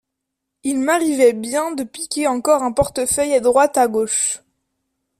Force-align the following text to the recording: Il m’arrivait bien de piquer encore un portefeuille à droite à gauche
Il 0.63 0.79
m’arrivait 0.79 1.33
bien 1.33 1.75
de 1.75 1.83
piquer 1.83 2.25
encore 2.25 2.63
un 2.63 2.71
portefeuille 2.71 3.35
à 3.35 3.39
droite 3.39 3.77
à 3.77 3.87
gauche 3.87 4.41